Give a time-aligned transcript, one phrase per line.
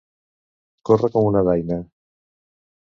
[0.91, 1.81] Córrer com una daina.